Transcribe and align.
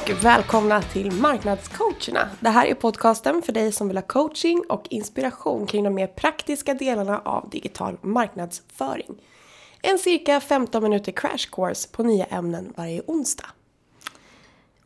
Och 0.00 0.24
välkomna 0.24 0.82
till 0.82 1.12
Marknadscoacherna. 1.12 2.28
Det 2.40 2.48
här 2.48 2.66
är 2.66 2.74
podcasten 2.74 3.42
för 3.42 3.52
dig 3.52 3.72
som 3.72 3.88
vill 3.88 3.96
ha 3.96 4.02
coaching 4.02 4.64
och 4.68 4.86
inspiration 4.90 5.66
kring 5.66 5.84
de 5.84 5.94
mer 5.94 6.06
praktiska 6.06 6.74
delarna 6.74 7.18
av 7.18 7.50
digital 7.50 7.98
marknadsföring. 8.02 9.22
En 9.82 9.98
cirka 9.98 10.40
15 10.40 10.82
minuter 10.82 11.12
crash 11.12 11.50
course 11.52 11.88
på 11.92 12.02
nya 12.02 12.24
ämnen 12.24 12.72
varje 12.76 13.02
onsdag. 13.06 13.46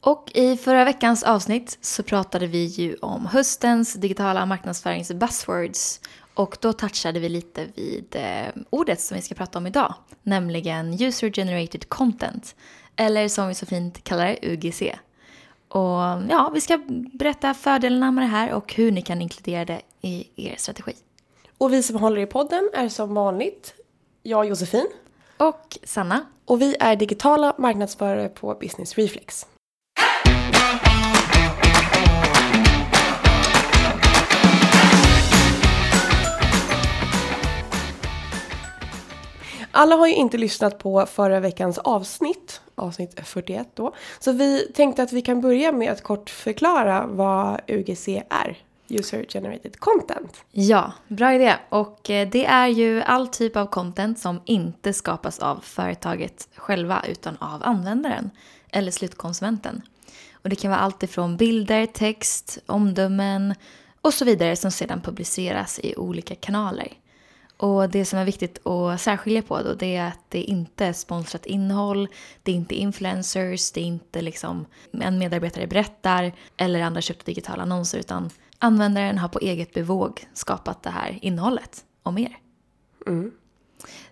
Och 0.00 0.30
i 0.34 0.56
förra 0.56 0.84
veckans 0.84 1.22
avsnitt 1.22 1.78
så 1.80 2.02
pratade 2.02 2.46
vi 2.46 2.64
ju 2.64 2.94
om 2.94 3.26
höstens 3.26 3.94
digitala 3.94 4.46
marknadsförings 4.46 5.12
buzzwords. 5.12 6.00
Och 6.34 6.56
då 6.60 6.72
touchade 6.72 7.20
vi 7.20 7.28
lite 7.28 7.66
vid 7.74 8.16
eh, 8.16 8.62
ordet 8.70 9.00
som 9.00 9.14
vi 9.14 9.22
ska 9.22 9.34
prata 9.34 9.58
om 9.58 9.66
idag, 9.66 9.94
nämligen 10.22 11.02
user 11.02 11.30
generated 11.30 11.88
content. 11.88 12.54
Eller 12.96 13.28
som 13.28 13.48
vi 13.48 13.54
så 13.54 13.66
fint 13.66 14.04
kallar 14.04 14.26
det, 14.26 14.38
UGC. 14.42 14.82
Och 15.68 16.22
ja, 16.30 16.50
vi 16.54 16.60
ska 16.60 16.78
berätta 17.12 17.54
fördelarna 17.54 18.10
med 18.10 18.24
det 18.24 18.28
här 18.28 18.52
och 18.52 18.74
hur 18.74 18.92
ni 18.92 19.02
kan 19.02 19.22
inkludera 19.22 19.64
det 19.64 19.80
i 20.00 20.28
er 20.36 20.56
strategi. 20.56 20.94
Och 21.58 21.72
vi 21.72 21.82
som 21.82 21.96
håller 21.96 22.20
i 22.20 22.26
podden 22.26 22.70
är 22.74 22.88
som 22.88 23.14
vanligt 23.14 23.74
jag 24.22 24.46
Josefin. 24.46 24.88
Och 25.36 25.78
Sanna. 25.84 26.26
Och 26.44 26.60
vi 26.60 26.76
är 26.80 26.96
digitala 26.96 27.54
marknadsförare 27.58 28.28
på 28.28 28.54
Business 28.60 28.94
Reflex. 28.94 29.46
Alla 39.76 39.96
har 39.96 40.06
ju 40.06 40.14
inte 40.14 40.38
lyssnat 40.38 40.78
på 40.78 41.06
förra 41.06 41.40
veckans 41.40 41.78
avsnitt, 41.78 42.53
avsnitt 42.74 43.20
41 43.24 43.68
då. 43.74 43.94
Så 44.18 44.32
vi 44.32 44.72
tänkte 44.74 45.02
att 45.02 45.12
vi 45.12 45.22
kan 45.22 45.40
börja 45.40 45.72
med 45.72 45.92
att 45.92 46.02
kort 46.02 46.30
förklara 46.30 47.06
vad 47.06 47.60
UGC 47.66 48.08
är. 48.30 48.58
User 48.88 49.26
Generated 49.28 49.78
Content. 49.78 50.44
Ja, 50.50 50.92
bra 51.08 51.34
idé. 51.34 51.54
Och 51.68 52.10
eh, 52.10 52.28
det 52.28 52.46
är 52.46 52.68
ju 52.68 53.02
all 53.02 53.28
typ 53.28 53.56
av 53.56 53.66
content 53.66 54.18
som 54.18 54.40
inte 54.44 54.92
skapas 54.92 55.38
av 55.38 55.60
företaget 55.62 56.48
själva 56.56 57.04
utan 57.08 57.36
av 57.36 57.62
användaren 57.62 58.30
eller 58.70 58.90
slutkonsumenten. 58.90 59.82
Och 60.32 60.48
det 60.48 60.56
kan 60.56 60.70
vara 60.70 60.80
allt 60.80 61.02
ifrån 61.02 61.36
bilder, 61.36 61.86
text, 61.86 62.58
omdömen 62.66 63.54
och 64.00 64.14
så 64.14 64.24
vidare 64.24 64.56
som 64.56 64.70
sedan 64.70 65.00
publiceras 65.00 65.80
i 65.82 65.96
olika 65.96 66.34
kanaler. 66.34 66.88
Och 67.56 67.90
det 67.90 68.04
som 68.04 68.18
är 68.18 68.24
viktigt 68.24 68.66
att 68.66 69.00
särskilja 69.00 69.42
på 69.42 69.62
då 69.62 69.74
det 69.74 69.96
är 69.96 70.08
att 70.08 70.24
det 70.28 70.42
inte 70.42 70.86
är 70.86 70.92
sponsrat 70.92 71.46
innehåll, 71.46 72.08
det 72.42 72.52
är 72.52 72.56
inte 72.56 72.74
influencers, 72.74 73.72
det 73.72 73.80
är 73.80 73.84
inte 73.84 74.22
liksom 74.22 74.66
en 74.92 75.18
medarbetare 75.18 75.66
berättar 75.66 76.32
eller 76.56 76.80
andra 76.80 77.00
köpta 77.00 77.24
digitala 77.24 77.62
annonser 77.62 77.98
utan 77.98 78.30
användaren 78.58 79.18
har 79.18 79.28
på 79.28 79.38
eget 79.38 79.74
bevåg 79.74 80.28
skapat 80.32 80.82
det 80.82 80.90
här 80.90 81.18
innehållet 81.22 81.84
och 82.02 82.14
mer. 82.14 82.36
Mm. 83.06 83.32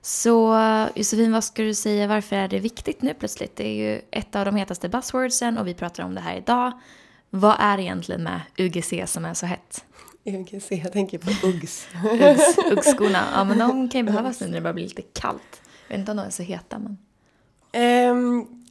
Så 0.01 0.59
Josefin, 0.95 1.33
vad 1.33 1.45
ska 1.45 1.63
du 1.63 1.75
säga, 1.75 2.07
varför 2.07 2.37
är 2.37 2.49
det 2.49 2.59
viktigt 2.59 3.03
nu 3.03 3.15
plötsligt? 3.15 3.57
Det 3.57 3.69
är 3.69 3.75
ju 3.75 4.01
ett 4.11 4.37
av 4.37 4.45
de 4.45 4.57
hetaste 4.57 4.89
buzzwordsen 4.89 5.59
och 5.59 5.67
vi 5.67 5.75
pratar 5.75 6.05
om 6.05 6.15
det 6.15 6.21
här 6.21 6.37
idag. 6.37 6.73
Vad 7.31 7.57
är 7.59 7.79
egentligen 7.79 8.23
med 8.23 8.41
UGC 8.59 8.93
som 9.07 9.25
är 9.25 9.35
så 9.35 9.47
hett? 9.47 9.85
UGC, 10.25 10.71
jag 10.71 10.93
tänker 10.93 11.19
på 11.19 11.47
Uggs. 11.47 11.87
Uggs 12.05 12.59
Uggskorna, 12.71 13.25
ja 13.35 13.45
men 13.45 13.59
de 13.59 13.89
kan 13.89 14.01
ju 14.01 14.05
behövas 14.05 14.41
nu 14.41 14.47
när 14.47 14.55
det 14.55 14.61
börjar 14.61 14.75
bli 14.75 14.83
lite 14.83 15.03
kallt. 15.03 15.63
Jag 15.89 15.95
vet 15.95 15.99
inte 15.99 16.11
om 16.11 16.17
de 16.17 16.27
är 16.27 16.31
så 16.31 16.43
heta 16.43 16.79
men. 16.79 16.99
Um, 18.11 18.63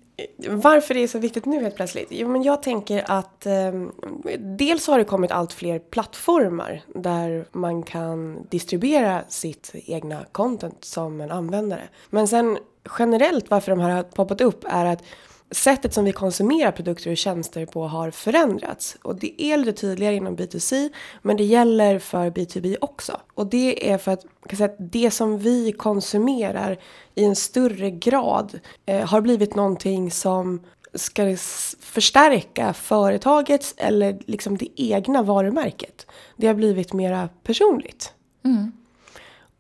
varför 0.48 0.94
det 0.94 1.00
är 1.00 1.08
så 1.08 1.20
viktigt 1.20 1.46
nu 1.46 1.64
helt 1.64 1.76
plötsligt? 1.76 2.08
Jo, 2.12 2.28
men 2.28 2.44
jag 2.44 2.64
tänker 2.64 3.12
att 3.12 3.46
eh, 3.46 3.72
dels 4.40 4.88
har 4.88 4.98
det 4.98 5.04
kommit 5.04 5.32
allt 5.32 5.54
fler 5.54 5.80
plattformar 5.80 6.82
där 6.96 7.46
man 7.52 7.84
kan 7.84 8.48
distribuera 8.50 9.24
sitt 9.28 9.72
egna 9.74 10.26
content 10.32 10.86
som 10.86 11.22
en 11.22 11.32
användare. 11.32 11.90
Men 12.10 12.28
sen 12.28 12.58
generellt 13.00 13.50
varför 13.50 13.72
de 13.72 13.80
här 13.80 13.90
har 13.90 14.04
poppat 14.04 14.42
upp 14.42 14.66
är 14.68 14.86
att 14.86 15.04
sättet 15.52 15.94
som 15.94 16.06
vi 16.06 16.12
konsumerar 16.12 16.72
produkter 16.72 17.12
och 17.12 17.18
tjänster 17.18 17.66
på 17.66 17.88
har 17.88 18.12
förändrats. 18.12 18.98
Och 19.02 19.16
det 19.16 19.42
är 19.42 19.58
lite 19.58 19.74
tydligare 19.74 20.16
inom 20.16 20.38
B2C, 20.38 20.90
men 21.22 21.38
det 21.38 21.44
gäller 21.44 22.00
för 22.00 22.30
B2B 22.30 22.78
också. 22.82 23.20
Och 23.34 23.48
det 23.48 23.92
är 23.92 23.98
för 23.98 24.12
att, 24.12 24.26
kan 24.48 24.58
säga, 24.58 24.70
att 24.70 24.92
det 24.92 25.12
som 25.12 25.40
vi 25.40 25.72
konsumerar 25.72 26.80
i 27.16 27.24
en 27.24 27.36
större 27.36 27.92
grad 27.92 28.60
eh, 28.86 29.08
har 29.08 29.22
blivit 29.22 29.56
någonting 29.56 30.12
som 30.12 30.62
ska 30.94 31.38
förstärka 31.80 32.74
företagets 32.74 33.74
eller 33.78 34.20
liksom 34.26 34.58
det 34.58 34.68
egna 34.76 35.24
varumärket. 35.24 36.08
Det 36.38 36.48
har 36.48 36.54
blivit 36.54 36.94
mera 36.94 37.30
personligt. 37.44 38.14
Mm. 38.46 38.72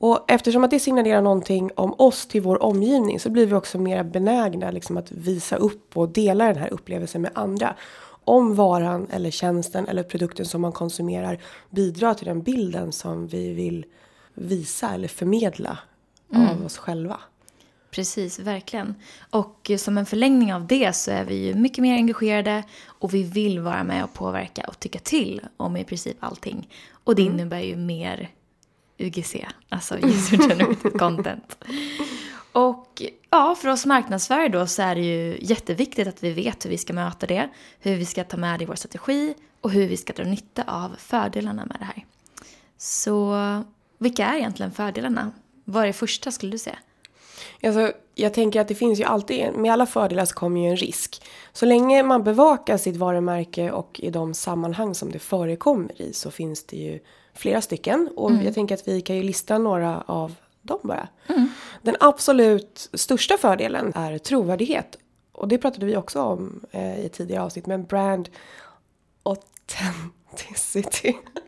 Och 0.01 0.25
eftersom 0.27 0.63
att 0.63 0.71
det 0.71 0.79
signalerar 0.79 1.21
någonting 1.21 1.71
om 1.75 1.93
oss 1.97 2.25
till 2.25 2.41
vår 2.41 2.63
omgivning 2.63 3.19
så 3.19 3.29
blir 3.29 3.45
vi 3.45 3.53
också 3.53 3.77
mer 3.77 4.03
benägna 4.03 4.71
liksom 4.71 4.97
att 4.97 5.11
visa 5.11 5.55
upp 5.55 5.97
och 5.97 6.09
dela 6.09 6.45
den 6.45 6.57
här 6.57 6.73
upplevelsen 6.73 7.21
med 7.21 7.31
andra. 7.35 7.75
Om 8.23 8.55
varan 8.55 9.07
eller 9.11 9.31
tjänsten 9.31 9.87
eller 9.87 10.03
produkten 10.03 10.45
som 10.45 10.61
man 10.61 10.71
konsumerar 10.71 11.39
bidrar 11.69 12.13
till 12.13 12.25
den 12.25 12.41
bilden 12.41 12.91
som 12.91 13.27
vi 13.27 13.53
vill 13.53 13.85
visa 14.33 14.93
eller 14.93 15.07
förmedla 15.07 15.77
mm. 16.33 16.49
av 16.49 16.65
oss 16.65 16.77
själva. 16.77 17.19
Precis, 17.91 18.39
verkligen. 18.39 18.95
Och 19.29 19.71
som 19.77 19.97
en 19.97 20.05
förlängning 20.05 20.53
av 20.53 20.67
det 20.67 20.95
så 20.95 21.11
är 21.11 21.25
vi 21.25 21.35
ju 21.35 21.55
mycket 21.55 21.81
mer 21.81 21.95
engagerade 21.95 22.63
och 22.85 23.13
vi 23.13 23.23
vill 23.23 23.59
vara 23.59 23.83
med 23.83 24.03
och 24.03 24.13
påverka 24.13 24.65
och 24.67 24.79
tycka 24.79 24.99
till 24.99 25.41
om 25.57 25.77
i 25.77 25.83
princip 25.83 26.17
allting. 26.19 26.69
Och 27.03 27.15
det 27.15 27.21
mm. 27.21 27.33
innebär 27.33 27.59
ju 27.59 27.75
mer 27.75 28.29
UGC, 29.01 29.35
alltså 29.69 29.97
User 29.97 30.37
Generated 30.37 30.99
Content. 30.99 31.57
Och 32.51 33.01
ja, 33.29 33.55
för 33.55 33.69
oss 33.69 33.85
marknadsförare 33.85 34.47
då 34.47 34.67
så 34.67 34.81
är 34.81 34.95
det 34.95 35.01
ju 35.01 35.37
jätteviktigt 35.41 36.07
att 36.07 36.23
vi 36.23 36.31
vet 36.33 36.65
hur 36.65 36.69
vi 36.69 36.77
ska 36.77 36.93
möta 36.93 37.27
det, 37.27 37.49
hur 37.79 37.95
vi 37.95 38.05
ska 38.05 38.23
ta 38.23 38.37
med 38.37 38.59
det 38.59 38.63
i 38.63 38.65
vår 38.65 38.75
strategi 38.75 39.33
och 39.61 39.71
hur 39.71 39.87
vi 39.87 39.97
ska 39.97 40.13
dra 40.13 40.23
nytta 40.23 40.63
av 40.67 40.95
fördelarna 40.97 41.65
med 41.65 41.77
det 41.79 41.85
här. 41.85 42.05
Så 42.77 43.37
vilka 43.97 44.25
är 44.25 44.37
egentligen 44.37 44.71
fördelarna? 44.71 45.31
Vad 45.63 45.83
är 45.83 45.87
det 45.87 45.93
första 45.93 46.31
skulle 46.31 46.51
du 46.51 46.57
säga? 46.57 46.77
Alltså, 47.63 47.91
jag 48.15 48.33
tänker 48.33 48.61
att 48.61 48.67
det 48.67 48.75
finns 48.75 48.99
ju 48.99 49.03
alltid, 49.03 49.53
med 49.55 49.73
alla 49.73 49.85
fördelar 49.85 50.25
så 50.25 50.35
kommer 50.35 50.61
ju 50.61 50.67
en 50.67 50.75
risk. 50.75 51.23
Så 51.53 51.65
länge 51.65 52.03
man 52.03 52.23
bevakar 52.23 52.77
sitt 52.77 52.95
varumärke 52.95 53.71
och 53.71 53.99
i 53.99 54.09
de 54.09 54.33
sammanhang 54.33 54.95
som 54.95 55.11
det 55.11 55.19
förekommer 55.19 56.01
i 56.01 56.13
så 56.13 56.31
finns 56.31 56.65
det 56.65 56.77
ju 56.77 56.99
flera 57.33 57.61
stycken. 57.61 58.09
Och 58.15 58.31
mm. 58.31 58.45
jag 58.45 58.53
tänker 58.53 58.75
att 58.75 58.87
vi 58.87 59.01
kan 59.01 59.15
ju 59.15 59.23
lista 59.23 59.57
några 59.57 60.01
av 60.01 60.35
dem 60.61 60.79
bara. 60.83 61.07
Mm. 61.27 61.49
Den 61.81 61.95
absolut 61.99 62.89
största 62.93 63.37
fördelen 63.37 63.91
är 63.95 64.17
trovärdighet. 64.17 64.97
Och 65.31 65.47
det 65.47 65.57
pratade 65.57 65.85
vi 65.85 65.97
också 65.97 66.21
om 66.21 66.65
eh, 66.71 67.05
i 67.05 67.09
tidigare 67.09 67.43
avsnitt. 67.43 67.65
Men 67.65 67.85
brand 67.85 68.29
authenticity. 69.23 70.20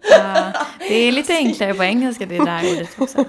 Ja, 0.10 0.54
det 0.80 0.94
är 0.94 1.12
lite 1.12 1.34
enklare 1.34 1.74
på 1.74 1.84
engelska 1.84 2.26
det 2.26 2.38
där 2.38 2.74
ordet 2.74 2.90
också. 2.98 3.18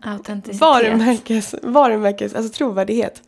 Autenticitet. 0.00 0.60
Varumärkes, 0.60 1.54
varumärkes, 1.62 2.34
alltså 2.34 2.52
trovärdighet. 2.52 3.22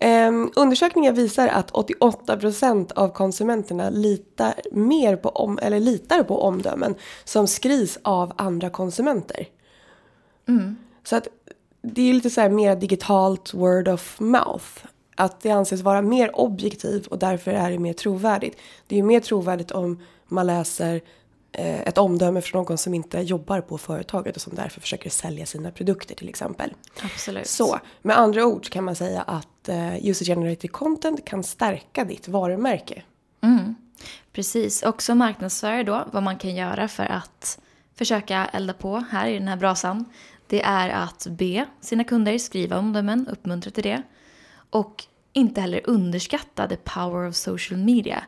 Um, 0.00 0.52
undersökningar 0.56 1.12
visar 1.12 1.48
att 1.48 1.72
88% 1.72 2.92
av 2.92 3.08
konsumenterna 3.08 3.90
litar 3.90 4.54
mer 4.72 5.16
på, 5.16 5.28
om, 5.28 5.58
eller 5.62 5.80
litar 5.80 6.22
på 6.22 6.42
omdömen 6.42 6.94
som 7.24 7.46
skrivs 7.46 7.98
av 8.02 8.32
andra 8.36 8.70
konsumenter. 8.70 9.46
Mm. 10.48 10.76
Så 11.04 11.16
att 11.16 11.28
det 11.82 12.10
är 12.10 12.14
lite 12.14 12.30
så 12.30 12.40
här 12.40 12.48
mer 12.48 12.76
digitalt 12.76 13.54
word 13.54 13.88
of 13.88 14.20
mouth. 14.20 14.66
Att 15.16 15.40
det 15.40 15.50
anses 15.50 15.80
vara 15.80 16.02
mer 16.02 16.40
objektivt 16.40 17.06
och 17.06 17.18
därför 17.18 17.50
är 17.50 17.70
det 17.70 17.78
mer 17.78 17.92
trovärdigt. 17.92 18.58
Det 18.86 18.94
är 18.94 18.96
ju 18.96 19.02
mer 19.02 19.20
trovärdigt 19.20 19.70
om 19.70 20.00
man 20.32 20.46
läser 20.46 21.00
eh, 21.52 21.80
ett 21.80 21.98
omdöme 21.98 22.42
från 22.42 22.58
någon 22.62 22.78
som 22.78 22.94
inte 22.94 23.20
jobbar 23.20 23.60
på 23.60 23.78
företaget 23.78 24.36
och 24.36 24.42
som 24.42 24.54
därför 24.54 24.80
försöker 24.80 25.10
sälja 25.10 25.46
sina 25.46 25.70
produkter 25.70 26.14
till 26.14 26.28
exempel. 26.28 26.74
Absolut. 27.02 27.46
Så 27.46 27.78
med 28.02 28.18
andra 28.18 28.46
ord 28.46 28.70
kan 28.70 28.84
man 28.84 28.96
säga 28.96 29.22
att 29.22 29.68
eh, 29.68 30.06
user 30.06 30.24
generated 30.24 30.72
content 30.72 31.24
kan 31.24 31.42
stärka 31.42 32.04
ditt 32.04 32.28
varumärke. 32.28 33.02
Mm. 33.40 33.74
Precis, 34.32 34.82
och 34.82 35.02
som 35.02 35.18
marknadsförare 35.18 35.82
då, 35.82 36.04
vad 36.12 36.22
man 36.22 36.38
kan 36.38 36.54
göra 36.54 36.88
för 36.88 37.04
att 37.04 37.58
försöka 37.94 38.46
elda 38.52 38.72
på 38.72 39.04
här 39.10 39.28
i 39.28 39.38
den 39.38 39.48
här 39.48 39.56
brasan, 39.56 40.04
det 40.46 40.62
är 40.62 40.88
att 40.88 41.26
be 41.30 41.66
sina 41.80 42.04
kunder 42.04 42.38
skriva 42.38 42.78
omdömen, 42.78 43.28
uppmuntra 43.28 43.70
till 43.70 43.82
det. 43.82 44.02
Och 44.70 45.04
inte 45.32 45.60
heller 45.60 45.80
underskatta 45.84 46.68
the 46.68 46.76
power 46.76 47.28
of 47.28 47.34
social 47.34 47.80
media. 47.80 48.24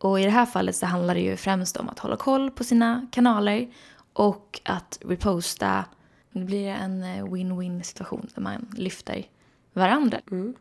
Och 0.00 0.20
i 0.20 0.24
det 0.24 0.30
här 0.30 0.46
fallet 0.46 0.76
så 0.76 0.86
handlar 0.86 1.14
det 1.14 1.20
ju 1.20 1.36
främst 1.36 1.76
om 1.76 1.88
att 1.88 1.98
hålla 1.98 2.16
koll 2.16 2.50
på 2.50 2.64
sina 2.64 3.06
kanaler 3.12 3.68
och 4.12 4.60
att 4.64 4.98
reposta. 5.04 5.84
Det 6.32 6.44
blir 6.44 6.68
en 6.68 7.02
eh, 7.02 7.24
win-win 7.24 7.82
situation 7.82 8.26
där 8.34 8.42
man 8.42 8.66
lyfter 8.76 9.24
varandra. 9.72 10.20
Mm. 10.30 10.54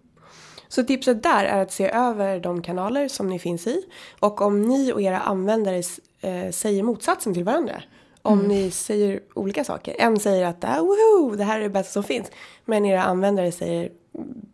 Så 0.67 0.83
tipset 0.83 1.23
där 1.23 1.45
är 1.45 1.61
att 1.61 1.71
se 1.71 1.89
över 1.89 2.39
de 2.39 2.61
kanaler 2.61 3.07
som 3.07 3.29
ni 3.29 3.39
finns 3.39 3.67
i. 3.67 3.85
Och 4.19 4.41
om 4.41 4.61
ni 4.61 4.93
och 4.93 5.01
era 5.01 5.19
användare 5.19 5.83
eh, 6.21 6.51
säger 6.51 6.83
motsatsen 6.83 7.33
till 7.33 7.43
varandra. 7.43 7.83
Om 8.21 8.39
ni 8.39 8.71
säger 8.71 9.19
olika 9.33 9.63
saker. 9.63 9.95
En 9.99 10.19
säger 10.19 10.45
att 10.45 10.63
ah, 10.63 10.81
woho, 10.81 11.35
det 11.35 11.43
här 11.43 11.59
är 11.59 11.63
det 11.63 11.69
bästa 11.69 11.91
som 11.91 12.03
finns. 12.03 12.31
Men 12.65 12.85
era 12.85 13.03
användare 13.03 13.51
säger 13.51 13.91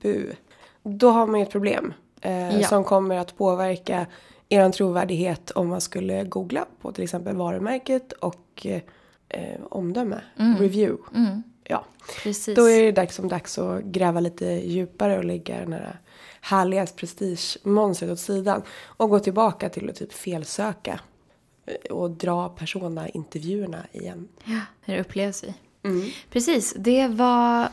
bu. 0.01 0.33
Då 0.83 1.09
har 1.09 1.27
man 1.27 1.39
ju 1.39 1.43
ett 1.45 1.51
problem. 1.51 1.93
Eh, 2.21 2.59
Ja. 2.59 2.67
Som 2.67 2.83
kommer 2.83 3.15
att 3.17 3.37
påverka 3.37 4.05
er 4.49 4.69
trovärdighet 4.71 5.51
om 5.51 5.67
man 5.67 5.81
skulle 5.81 6.23
googla 6.23 6.65
på 6.81 6.91
till 6.91 7.03
exempel 7.03 7.35
varumärket 7.35 8.11
och 8.11 8.65
eh, 8.65 8.81
eh, 9.29 9.59
omdöme. 9.69 10.21
Review. 10.59 11.03
Mm, 11.15 11.43
Ja. 11.67 11.85
precis. 12.23 12.55
Då 12.55 12.69
är 12.69 12.83
det 12.83 12.91
dags 12.91 13.15
som 13.15 13.27
dags 13.27 13.57
att 13.57 13.83
gräva 13.83 14.19
lite 14.19 14.45
djupare 14.45 15.17
och 15.17 15.25
lägga 15.25 15.59
den 15.59 15.73
här 15.73 15.99
härliga 16.41 16.85
prestigemonstret 16.85 18.11
åt 18.11 18.19
sidan. 18.19 18.61
Och 18.85 19.09
gå 19.09 19.19
tillbaka 19.19 19.69
till 19.69 19.89
att 19.89 19.95
typ 19.95 20.13
felsöka. 20.13 20.99
eh, 21.65 21.91
Och 21.91 22.11
dra 22.11 22.49
persona-intervjuerna 22.49 23.85
igen. 23.91 24.27
Ja, 24.43 24.59
hur 24.81 24.93
det 24.93 25.01
upplevs 25.01 25.43
vi. 25.43 25.53
Precis, 26.29 26.73
det 26.77 27.07
var 27.07 27.69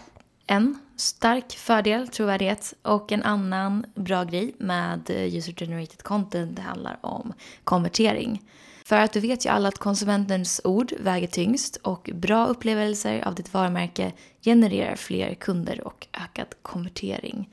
en 0.47 0.79
stark 1.03 1.53
fördel, 1.53 2.09
trovärdighet. 2.09 2.75
Och 2.83 3.13
en 3.13 3.23
annan 3.23 3.87
bra 3.95 4.25
grej 4.25 4.55
med 4.59 5.11
eh, 5.11 5.37
user 5.37 5.53
generated 5.53 6.03
content 6.03 6.57
det 6.57 6.63
handlar 6.63 6.99
om 7.01 7.33
konvertering. 7.65 8.43
För 8.85 8.97
att 8.97 9.13
du 9.13 9.21
vet 9.21 9.47
ju 9.47 9.51
alla 9.51 9.69
att 9.69 9.79
konsumentens 9.79 10.61
ord 10.65 10.93
väger 11.01 11.27
tyngst 11.27 11.77
och 11.77 12.11
bra 12.15 12.47
upplevelser 12.47 13.29
av 13.29 13.35
ditt 13.35 13.55
varumärke 13.55 14.13
genererar 14.41 14.97
fler 14.97 15.35
kunder 15.35 15.87
och 15.87 16.07
ökad 16.13 16.47
konvertering. 16.63 17.51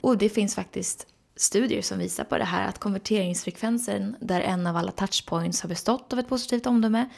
Och 0.00 0.18
det 0.18 0.28
finns 0.28 0.54
faktiskt 0.54 1.06
studier 1.36 1.82
som 1.82 1.98
visar 1.98 2.24
på 2.24 2.38
det 2.38 2.44
här 2.44 2.68
att 2.68 2.78
konverteringsfrekvensen 2.78 4.16
där 4.20 4.40
en 4.40 4.66
av 4.66 4.76
alla 4.76 4.92
touchpoints 4.92 5.62
har 5.62 5.68
bestått 5.68 6.12
av 6.12 6.18
ett 6.18 6.28
positivt 6.28 6.66
omdöme 6.66 7.08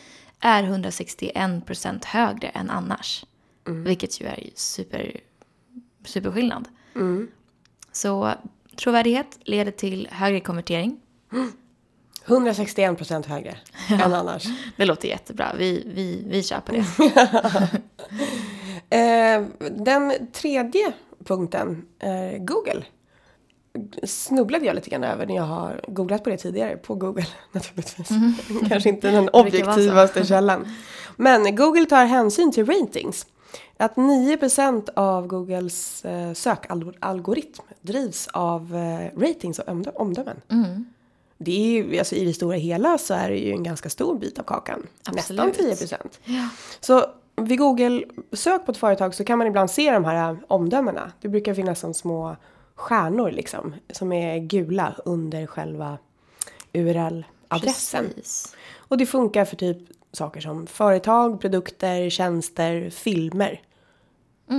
är 0.40 0.62
161% 0.62 2.06
högre 2.06 2.48
än 2.48 2.70
annars. 2.70 3.24
Vilket 3.64 4.20
ju 4.20 4.26
är 4.26 4.50
super, 4.54 5.20
superskillnad. 6.04 6.68
Så 7.92 8.32
trovärdighet 8.76 9.38
leder 9.44 9.72
till 9.72 10.08
högre 10.10 10.40
konvertering. 10.40 11.00
161% 12.26 13.26
högre 13.28 13.56
än 14.04 14.14
annars. 14.14 14.44
Det 14.76 14.84
låter 14.84 15.08
jättebra. 15.08 15.52
Vi, 15.58 15.82
vi, 15.94 16.24
vi 16.28 16.42
kör 16.42 16.60
på 16.60 16.72
det. 16.72 16.84
Eh, 18.90 19.42
den 19.70 20.12
tredje 20.32 20.92
punkten 21.24 21.84
är 21.98 22.38
Google. 22.38 22.84
Snubblade 24.04 24.64
jag 24.66 24.74
lite 24.74 24.90
grann 24.90 25.04
över 25.04 25.26
när 25.26 25.34
jag 25.36 25.42
har 25.42 25.80
googlat 25.88 26.24
på 26.24 26.30
det 26.30 26.36
tidigare. 26.36 26.76
På 26.76 26.94
Google 26.94 27.26
naturligtvis. 27.52 28.08
Kanske 28.68 28.88
inte 28.88 29.06
den 29.06 29.16
Mm. 29.16 29.30
objektivaste 29.32 30.24
källan. 30.26 30.76
Men 31.16 31.56
Google 31.56 31.86
tar 31.86 32.04
hänsyn 32.04 32.52
till 32.52 32.66
ratings. 32.66 33.26
Att 33.76 33.94
9% 33.94 34.88
av 34.96 35.26
Googles 35.26 36.04
eh, 36.04 36.32
sökalgoritm 36.32 37.62
drivs 37.80 38.28
av 38.32 38.76
eh, 38.76 39.18
ratings 39.20 39.58
och 39.58 39.68
omdö- 39.68 39.94
omdömen. 39.94 40.40
Mm. 40.48 40.84
Det 41.38 41.52
är 41.52 41.82
ju, 41.82 41.98
alltså 41.98 42.14
i 42.14 42.24
det 42.24 42.32
stora 42.32 42.56
hela 42.56 42.98
så 42.98 43.14
är 43.14 43.28
det 43.28 43.38
ju 43.38 43.52
en 43.52 43.62
ganska 43.62 43.88
stor 43.90 44.18
bit 44.18 44.38
av 44.38 44.42
kakan. 44.42 44.86
Nästan 45.12 45.40
Absolut. 45.40 45.80
10%. 45.80 45.96
Ja. 46.24 46.48
Så 46.80 47.06
vid 47.36 47.58
Google-sök 47.58 48.66
på 48.66 48.72
ett 48.72 48.78
företag 48.78 49.14
så 49.14 49.24
kan 49.24 49.38
man 49.38 49.46
ibland 49.46 49.70
se 49.70 49.90
de 49.92 50.04
här 50.04 50.36
omdömena. 50.48 51.12
Det 51.20 51.28
brukar 51.28 51.54
finnas 51.54 51.80
som 51.80 51.94
små 51.94 52.36
stjärnor 52.74 53.30
liksom. 53.30 53.74
Som 53.92 54.12
är 54.12 54.38
gula 54.38 54.94
under 55.04 55.46
själva 55.46 55.98
URL-adressen. 56.72 58.10
Och 58.76 58.98
det 58.98 59.06
funkar 59.06 59.44
för 59.44 59.56
typ 59.56 59.78
saker 60.12 60.40
som 60.40 60.66
företag, 60.66 61.40
produkter, 61.40 62.10
tjänster, 62.10 62.90
filmer. 62.90 63.60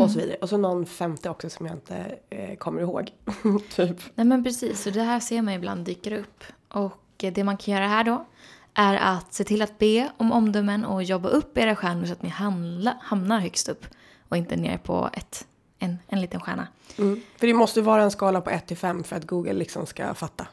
Och 0.01 0.11
så 0.11 0.19
vidare. 0.19 0.37
Och 0.41 0.49
så 0.49 0.57
någon 0.57 0.85
femte 0.85 1.29
också 1.29 1.49
som 1.49 1.65
jag 1.65 1.75
inte 1.75 2.17
eh, 2.29 2.55
kommer 2.55 2.81
ihåg. 2.81 3.11
typ. 3.75 3.97
Nej 4.15 4.25
men 4.25 4.43
precis, 4.43 4.87
och 4.87 4.93
det 4.93 5.01
här 5.01 5.19
ser 5.19 5.41
man 5.41 5.53
ibland 5.53 5.85
dyker 5.85 6.11
upp. 6.11 6.43
Och 6.67 6.99
det 7.17 7.43
man 7.43 7.57
kan 7.57 7.73
göra 7.73 7.87
här 7.87 8.03
då 8.03 8.25
är 8.73 8.95
att 8.95 9.33
se 9.33 9.43
till 9.43 9.61
att 9.61 9.77
be 9.77 10.11
om 10.17 10.31
omdömen 10.31 10.85
och 10.85 11.03
jobba 11.03 11.29
upp 11.29 11.57
era 11.57 11.75
stjärnor 11.75 12.05
så 12.05 12.13
att 12.13 12.21
ni 12.21 12.29
hamla, 12.29 12.97
hamnar 13.01 13.39
högst 13.39 13.69
upp 13.69 13.85
och 14.29 14.37
inte 14.37 14.55
ner 14.55 14.77
på 14.77 15.09
ett, 15.13 15.47
en, 15.79 15.99
en 16.07 16.21
liten 16.21 16.39
stjärna. 16.39 16.67
Mm. 16.97 17.21
För 17.37 17.47
det 17.47 17.53
måste 17.53 17.81
vara 17.81 18.03
en 18.03 18.11
skala 18.11 18.41
på 18.41 18.49
1 18.49 18.67
till 18.67 18.77
5 18.77 19.03
för 19.03 19.15
att 19.15 19.27
Google 19.27 19.53
liksom 19.53 19.85
ska 19.85 20.13
fatta. 20.13 20.47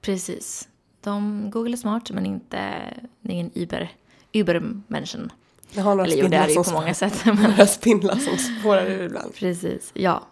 Precis. 0.00 0.68
De, 1.00 1.50
Google 1.50 1.72
är 1.72 1.76
smart 1.76 2.10
men 2.10 2.26
inte, 2.26 2.58
det 3.20 3.28
är 3.28 3.34
ingen 3.34 3.50
Uber, 3.54 3.92
Uber-människan. 4.40 5.32
Jag 5.72 5.82
har 5.82 5.94
några 5.94 6.04
Eller 6.04 6.22
jo, 6.22 6.28
det 6.28 6.36
är 6.36 6.46
det 6.46 6.52
ju 6.52 6.64
på 6.64 6.70
många 6.70 6.94
sätt. 6.94 7.24
några 7.24 7.66
spindlar 7.66 8.16
som 8.16 8.38
spårar 8.38 8.86
ur 8.86 9.02
ibland. 9.02 9.34
Precis, 9.34 9.90
ja. 9.94 10.26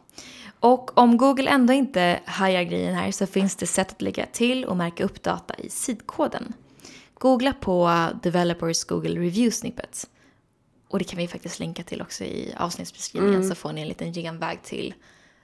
Och 0.60 0.98
om 0.98 1.16
Google 1.16 1.50
ändå 1.50 1.72
inte 1.72 2.20
hajar 2.24 2.62
grejen 2.62 2.94
här 2.94 3.10
så 3.10 3.26
finns 3.26 3.56
det 3.56 3.66
sätt 3.66 3.92
att 3.92 4.02
lägga 4.02 4.26
till 4.26 4.64
och 4.64 4.76
märka 4.76 5.04
upp 5.04 5.22
data 5.22 5.54
i 5.54 5.70
sidkoden. 5.70 6.52
Googla 7.14 7.52
på 7.52 8.08
Developers 8.22 8.84
Google 8.84 9.20
Review 9.20 9.50
Snippets. 9.50 10.06
Och 10.88 10.98
det 10.98 11.04
kan 11.04 11.18
vi 11.18 11.28
faktiskt 11.28 11.58
länka 11.58 11.82
till 11.82 12.02
också 12.02 12.24
i 12.24 12.54
avsnittsbeskrivningen 12.58 13.48
så 13.48 13.54
får 13.54 13.72
ni 13.72 13.80
en 13.80 13.88
liten 13.88 14.12
genväg 14.12 14.62
till 14.62 14.94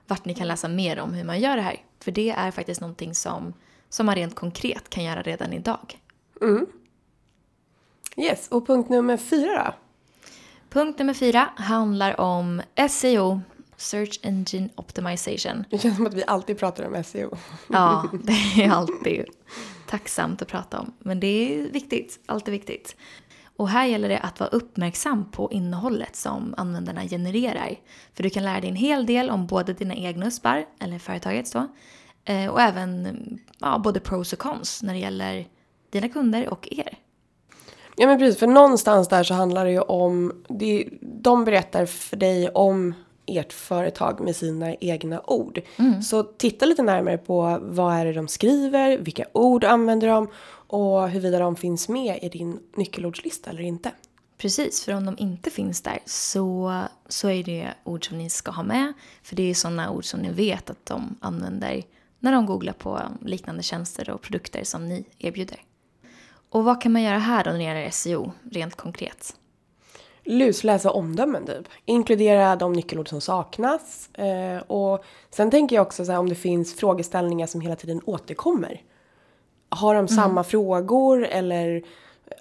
vart 0.07 0.25
ni 0.25 0.35
kan 0.35 0.49
läsa 0.49 0.69
mer 0.69 1.01
om 1.01 1.13
hur 1.15 1.25
man 1.25 1.41
gör 1.41 1.57
det 1.57 1.63
här. 1.63 1.77
För 2.01 2.13
det 2.13 2.31
är 2.31 2.51
faktiskt 2.51 2.81
någonting 2.81 3.15
som, 3.15 3.55
som 3.89 4.07
man 4.07 4.15
rent 4.15 4.35
konkret 4.35 4.91
kan 4.91 5.05
göra 5.05 5.23
redan 5.23 5.53
idag. 5.53 5.99
Yes, 8.17 8.49
och 8.49 8.67
punkt 8.67 8.91
nummer 8.91 9.17
fyra 9.17 9.65
då? 9.65 9.75
Punkt 10.71 10.99
nummer 10.99 11.15
fyra 11.15 11.51
handlar 11.57 12.21
om 12.21 12.63
SEO, 12.91 13.41
Search 13.77 14.21
Engine 14.23 14.69
Optimization. 14.75 15.65
Det 15.71 15.79
känns 15.79 15.97
som 15.97 16.07
att 16.07 16.15
vi 16.15 16.25
alltid 16.27 16.59
pratar 16.59 16.85
om 16.85 17.05
SEO. 17.05 17.37
Ja, 17.69 18.11
det 18.25 18.63
är 18.65 18.71
alltid 18.71 19.25
tacksamt 19.89 20.43
att 20.43 20.49
prata 20.49 20.81
om. 20.81 20.93
Men 20.99 21.21
det 21.21 21.27
är 21.27 21.63
viktigt, 21.71 22.21
alltid 22.27 22.53
viktigt. 22.53 22.97
Och 23.57 23.69
här 23.69 23.87
gäller 23.87 24.09
det 24.09 24.19
att 24.19 24.41
vara 24.41 24.51
uppmärksam 24.51 25.31
på 25.31 25.53
innehållet 25.53 26.17
som 26.17 26.55
användarna 26.57 27.05
genererar. 27.05 27.77
För 28.15 28.23
du 28.23 28.31
kan 28.31 28.45
lära 28.45 28.61
dig 28.61 28.71
en 28.71 28.77
hel 28.77 29.07
del 29.07 29.31
om 29.31 29.47
både 29.47 29.73
dina 29.73 29.95
egna 29.95 30.27
USPar, 30.27 30.67
eller 30.81 30.99
företagets 30.99 31.53
då, 31.53 31.69
eh, 32.25 32.47
och 32.47 32.61
även 32.61 33.39
ja, 33.59 33.79
både 33.79 34.01
pros 34.01 34.33
och 34.33 34.39
cons 34.39 34.83
när 34.83 34.93
det 34.93 35.01
gäller 35.01 35.47
dina 35.91 36.09
kunder 36.09 36.49
och 36.49 36.69
er. 36.71 36.99
Ja 38.01 38.07
men 38.07 38.19
precis, 38.19 38.39
för 38.39 38.47
någonstans 38.47 39.09
där 39.09 39.23
så 39.23 39.35
handlar 39.35 39.65
det 39.65 39.71
ju 39.71 39.81
om, 39.81 40.33
det, 40.49 40.89
de 41.01 41.45
berättar 41.45 41.87
för 41.87 42.17
dig 42.17 42.49
om 42.49 42.95
ert 43.27 43.53
företag 43.53 44.21
med 44.21 44.37
sina 44.37 44.75
egna 44.75 45.21
ord. 45.27 45.61
Så 46.03 46.23
titta 46.23 46.67
lite 46.67 46.83
närmare 46.83 47.19
på 47.19 47.59
vad 47.63 47.95
är 47.95 48.05
det 48.05 48.13
de 48.13 48.29
skriver, 48.29 48.99
vilka 48.99 49.25
ord 49.33 49.65
använder 49.65 50.09
de 50.09 50.29
och 50.67 51.09
huruvida 51.09 51.39
de 51.39 51.57
finns 51.57 51.89
med 51.89 52.19
i 52.23 52.29
din 52.29 52.59
nyckelordslista 52.77 53.51
eller 53.51 53.63
inte. 53.63 53.91
Precis, 54.39 54.85
för 54.85 54.95
om 54.95 55.07
de 55.07 55.17
inte 55.19 55.51
finns 55.51 55.83
där 55.83 55.99
så, 56.07 56.83
så 57.09 57.31
är 57.31 57.45
det 57.45 57.69
ord 57.85 58.09
som 58.09 58.19
ni 58.19 58.31
ska 58.31 58.51
ha 58.51 58.63
med. 58.63 58.93
För 59.23 59.37
det 59.37 59.51
är 59.51 59.55
sådana 59.55 59.91
ord 59.91 60.05
som 60.05 60.21
ni 60.21 60.33
vet 60.33 60.71
att 60.71 60.87
de 60.87 61.17
använder 61.21 61.83
när 62.19 62.33
de 62.33 62.47
googlar 62.47 62.73
på 62.73 63.01
liknande 63.25 63.63
tjänster 63.63 64.11
och 64.11 64.23
produkter 64.23 64.65
som 64.65 64.89
ni 64.89 65.05
erbjuder. 65.19 65.61
Och 66.51 66.65
vad 66.65 66.81
kan 66.81 66.93
man 66.93 67.03
göra 67.03 67.19
här 67.19 67.45
då 67.45 67.51
när 67.51 67.59
det 67.59 67.65
gäller 67.65 67.91
SEO, 67.91 68.33
rent 68.51 68.77
konkret? 68.77 69.37
lusläsa 70.25 70.91
omdömen 70.91 71.47
typ. 71.47 71.69
Inkludera 71.85 72.57
de 72.57 72.73
nyckelord 72.73 73.09
som 73.09 73.21
saknas. 73.21 74.11
Eh, 74.15 74.59
och 74.59 75.05
sen 75.31 75.51
tänker 75.51 75.77
jag 75.77 75.87
också 75.87 76.05
så 76.05 76.13
här, 76.13 76.19
om 76.19 76.29
det 76.29 76.35
finns 76.35 76.77
frågeställningar 76.77 77.47
som 77.47 77.61
hela 77.61 77.77
tiden 77.77 78.01
återkommer. 78.05 78.83
Har 79.69 79.95
de 79.95 80.09
samma 80.09 80.45
frågor 80.45 81.27
eller 81.27 81.83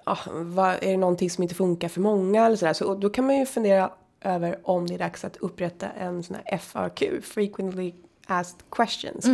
ja, 0.06 0.18
vad, 0.32 0.68
är 0.70 0.90
det 0.90 0.96
någonting 0.96 1.30
som 1.30 1.42
inte 1.42 1.54
funkar 1.54 1.88
för 1.88 2.00
många 2.00 2.46
eller 2.46 2.56
sådär. 2.56 2.72
Så 2.72 2.94
då 2.94 3.10
kan 3.10 3.26
man 3.26 3.36
ju 3.36 3.46
fundera 3.46 3.90
över 4.20 4.58
om 4.62 4.86
det 4.86 4.94
är 4.94 4.98
dags 4.98 5.24
att 5.24 5.36
upprätta 5.36 5.86
en 5.88 6.22
sån 6.22 6.36
här 6.44 6.58
FAQ, 6.58 7.02
Frequently 7.22 7.94
Asked 8.26 8.60
Questions, 8.70 9.26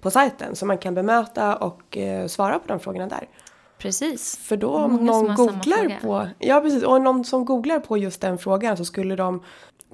på 0.00 0.10
sajten. 0.10 0.56
Så 0.56 0.66
man 0.66 0.78
kan 0.78 0.94
bemöta 0.94 1.56
och 1.56 1.96
eh, 1.96 2.26
svara 2.26 2.58
på 2.58 2.68
de 2.68 2.80
frågorna 2.80 3.06
där. 3.06 3.28
Precis. 3.80 4.36
För 4.36 4.56
då 4.56 4.74
om 4.74 4.92
Många 4.92 5.12
någon 5.12 5.36
googlar 5.36 5.98
på, 6.02 6.28
ja 6.38 6.60
precis, 6.60 6.82
och 6.82 7.02
någon 7.02 7.24
som 7.24 7.44
googlar 7.44 7.80
på 7.80 7.98
just 7.98 8.20
den 8.20 8.38
frågan 8.38 8.76
så 8.76 8.84
skulle 8.84 9.16
de 9.16 9.42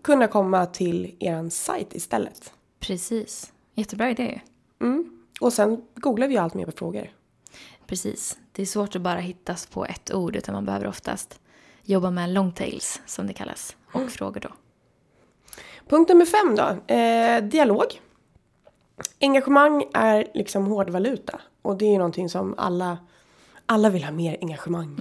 kunna 0.03 0.27
komma 0.27 0.67
till 0.67 1.17
eran 1.21 1.51
sajt 1.51 1.95
istället. 1.95 2.53
Precis. 2.81 3.53
Jättebra 3.75 4.11
idé. 4.11 4.41
Mm. 4.81 5.21
Och 5.41 5.53
sen 5.53 5.83
googlar 5.95 6.29
vi 6.29 6.37
allt 6.37 6.55
mer 6.55 6.67
på 6.67 6.73
frågor. 6.73 7.11
Precis. 7.87 8.39
Det 8.53 8.63
är 8.63 8.67
svårt 8.67 8.97
att 8.97 9.03
bara 9.03 9.19
hittas 9.19 9.67
på 9.67 9.85
ett 9.85 10.15
ord 10.15 10.37
utan 10.37 10.55
man 10.55 10.65
behöver 10.65 10.87
oftast 10.87 11.41
jobba 11.83 12.11
med 12.11 12.31
longtails 12.31 13.01
som 13.07 13.27
det 13.27 13.33
kallas 13.33 13.77
och 13.93 14.11
frågor 14.11 14.41
då. 14.41 14.49
Punkt 15.89 16.09
nummer 16.09 16.25
fem 16.25 16.57
då, 16.57 16.95
eh, 16.95 17.45
dialog. 17.45 17.85
engagemang 19.21 19.85
är 19.95 20.27
liksom 20.35 20.67
hårdvaluta. 20.67 21.41
Och 21.63 21.77
det 21.77 21.85
är 21.85 21.91
ju 21.91 21.99
någonting 21.99 22.29
som 22.29 22.55
alla, 22.59 22.99
alla 23.67 23.91
vill 23.91 24.05
ha 24.05 24.13
mer 24.13 24.37
engagemang. 24.41 24.97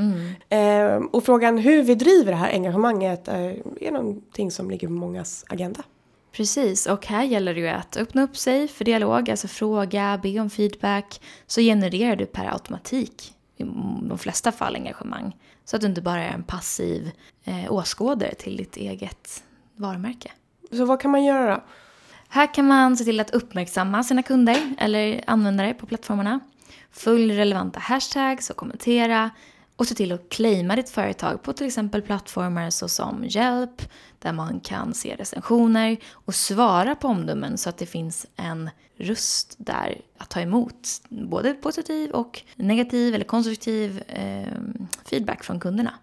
Eh, 0.49 0.95
och 0.95 1.23
frågan 1.23 1.57
hur 1.57 1.83
vi 1.83 1.95
driver 1.95 2.31
det 2.31 2.37
här 2.37 2.51
engagemanget 2.51 3.27
är, 3.27 3.61
är 3.81 3.91
någonting 3.91 4.51
som 4.51 4.71
ligger 4.71 4.87
på 4.87 4.93
mångas 4.93 5.45
agenda. 5.49 5.83
Precis, 6.31 6.85
och 6.85 7.05
här 7.05 7.23
gäller 7.23 7.53
det 7.53 7.59
ju 7.59 7.67
att 7.67 7.97
öppna 7.97 8.23
upp 8.23 8.37
sig 8.37 8.67
för 8.67 8.85
dialog, 8.85 9.29
alltså 9.29 9.47
fråga, 9.47 10.19
be 10.23 10.39
om 10.39 10.49
feedback, 10.49 11.21
så 11.47 11.61
genererar 11.61 12.15
du 12.15 12.25
per 12.25 12.53
automatik 12.53 13.33
i 13.57 13.63
de 14.01 14.17
flesta 14.17 14.51
fall 14.51 14.75
engagemang. 14.75 15.35
Så 15.65 15.75
att 15.75 15.81
du 15.81 15.87
inte 15.87 16.01
bara 16.01 16.23
är 16.23 16.33
en 16.33 16.43
passiv 16.43 17.11
eh, 17.43 17.73
åskådare 17.73 18.33
till 18.35 18.57
ditt 18.57 18.77
eget 18.77 19.43
varumärke. 19.75 20.31
Så 20.71 20.85
vad 20.85 21.01
kan 21.01 21.11
man 21.11 21.23
göra 21.23 21.55
då? 21.55 21.63
Här 22.27 22.53
kan 22.53 22.67
man 22.67 22.97
se 22.97 23.03
till 23.03 23.19
att 23.19 23.29
uppmärksamma 23.29 24.03
sina 24.03 24.23
kunder 24.23 24.75
eller 24.77 25.23
användare 25.27 25.73
på 25.73 25.85
plattformarna. 25.85 26.39
Följ 26.91 27.35
relevanta 27.35 27.79
hashtags 27.79 28.49
och 28.49 28.55
kommentera. 28.55 29.29
Och 29.75 29.87
se 29.87 29.95
till 29.95 30.11
att 30.11 30.29
claima 30.29 30.75
ditt 30.75 30.89
företag 30.89 31.43
på 31.43 31.53
till 31.53 31.67
exempel 31.67 32.01
plattformar 32.01 32.69
såsom 32.69 33.23
Hjälp, 33.27 33.81
där 34.19 34.33
man 34.33 34.59
kan 34.59 34.93
se 34.93 35.15
recensioner 35.15 35.97
och 36.11 36.35
svara 36.35 36.95
på 36.95 37.07
omdömen 37.07 37.57
så 37.57 37.69
att 37.69 37.77
det 37.77 37.85
finns 37.85 38.25
en 38.35 38.69
röst 38.97 39.55
där 39.57 40.01
att 40.17 40.29
ta 40.29 40.39
emot 40.39 40.87
både 41.09 41.53
positiv 41.53 42.11
och 42.11 42.41
negativ 42.55 43.15
eller 43.15 43.25
konstruktiv 43.25 44.03
eh, 44.07 44.53
feedback 45.05 45.43
från 45.43 45.59
kunderna. 45.59 45.93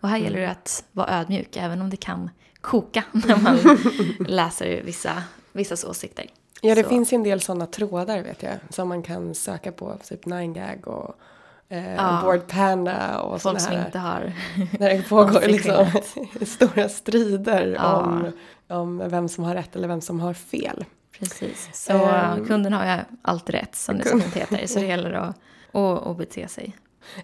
Och 0.00 0.08
här 0.08 0.18
gäller 0.18 0.40
det 0.40 0.50
att 0.50 0.84
vara 0.92 1.20
ödmjuk 1.20 1.56
även 1.56 1.82
om 1.82 1.90
det 1.90 1.96
kan 1.96 2.30
koka 2.60 3.04
när 3.12 3.36
man 3.42 3.58
läser 4.28 4.82
vissa, 4.82 5.22
vissas 5.52 5.84
åsikter. 5.84 6.26
Ja, 6.68 6.74
det 6.74 6.82
Så- 6.82 6.88
finns 6.88 7.12
ju 7.12 7.14
en 7.14 7.22
del 7.22 7.40
sådana 7.40 7.66
trådar 7.66 8.22
vet 8.22 8.42
jag. 8.42 8.52
Som 8.70 8.88
man 8.88 9.02
kan 9.02 9.34
söka 9.34 9.72
på, 9.72 9.96
typ 10.08 10.26
9gag 10.26 10.86
och 10.88 11.14
eh, 11.68 11.94
Ja. 11.94 12.20
Board 12.22 12.46
Panda 12.48 13.20
och 13.20 13.30
Folk 13.30 13.42
sådana 13.42 13.58
som 13.60 13.76
här. 13.76 13.86
inte 13.86 13.98
har... 13.98 14.32
När 14.78 14.90
det 14.90 15.08
pågår 15.08 15.40
liksom 15.46 15.86
stora 16.46 16.88
strider 16.88 17.74
Ja. 17.78 17.96
om, 17.96 18.32
om 18.78 19.02
vem 19.08 19.28
som 19.28 19.44
har 19.44 19.54
rätt 19.54 19.76
eller 19.76 19.88
vem 19.88 20.00
som 20.00 20.20
har 20.20 20.34
fel. 20.34 20.84
Precis. 21.18 21.68
Så 21.72 21.92
Ehm. 21.92 22.44
kunden 22.46 22.72
har 22.72 22.84
ju 22.96 23.00
alltid 23.22 23.54
rätt 23.54 23.74
som 23.76 23.98
det 23.98 24.04
så 24.08 24.18
fint 24.20 24.34
heter. 24.36 24.66
Så 24.66 24.78
det 24.78 24.86
gäller 24.94 25.12
att, 25.12 25.36
att, 25.72 26.06
att 26.06 26.16
bete 26.16 26.48
sig. 26.48 26.76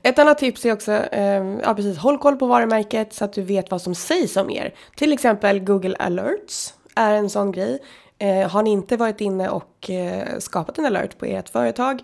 Ett 0.03 0.19
annat 0.19 0.39
tips 0.39 0.65
är 0.67 0.73
också, 0.73 0.93
eh, 0.93 1.45
ja 1.65 1.75
precis, 1.75 1.99
håll 1.99 2.19
koll 2.19 2.37
på 2.37 2.47
varumärket 2.47 3.13
så 3.15 3.25
att 3.25 3.33
du 3.33 3.43
vet 3.43 3.71
vad 3.71 3.83
som 3.83 3.95
sägs 3.95 4.37
om 4.37 4.51
er. 4.51 4.75
Till 4.97 5.13
exempel 5.13 5.61
Google 5.61 5.97
alerts 5.99 6.75
är 6.97 7.15
en 7.15 7.31
sån 7.31 7.53
grej. 7.53 7.79
Eh, 8.21 8.49
har 8.49 8.63
ni 8.63 8.71
inte 8.71 8.97
varit 8.97 9.21
inne 9.21 9.49
och 9.49 9.91
eh, 9.91 10.39
skapat 10.39 10.79
en 10.79 10.87
alert 10.87 11.19
på 11.19 11.25
ert 11.25 11.49
företag, 11.49 12.03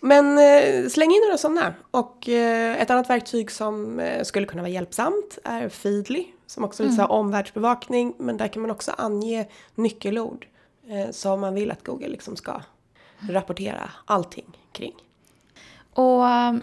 men 0.00 0.38
eh, 0.38 0.88
släng 0.88 1.10
in 1.10 1.22
några 1.24 1.38
sådana. 1.38 1.74
Och 1.90 2.28
ett 2.28 2.90
annat 2.90 3.10
verktyg 3.10 3.50
som 3.50 4.00
skulle 4.22 4.46
kunna 4.46 4.62
vara 4.62 4.70
hjälpsamt 4.70 5.38
är 5.44 5.68
Feedly, 5.68 6.26
som 6.46 6.64
också 6.64 6.88
så 6.88 7.00
här 7.00 7.10
omvärldsbevakning, 7.10 8.14
men 8.18 8.36
där 8.36 8.48
kan 8.48 8.62
man 8.62 8.70
också 8.70 8.92
ange 8.98 9.48
nyckelord 9.74 10.46
som 11.10 11.40
man 11.40 11.54
vill 11.54 11.70
att 11.70 11.84
Google 11.84 12.08
liksom 12.08 12.36
ska 12.36 12.60
rapportera 13.20 13.90
allting 14.04 14.58
kring. 14.72 14.94
Och 15.94 16.22
um, 16.24 16.62